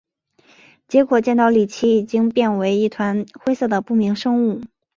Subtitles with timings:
[0.87, 4.61] 结果见到李奇已经变为一团灰色的不明生物。